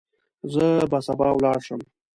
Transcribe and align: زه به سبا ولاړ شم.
زه 0.53 0.65
به 0.91 0.99
سبا 1.07 1.27
ولاړ 1.35 1.57
شم. 1.65 1.81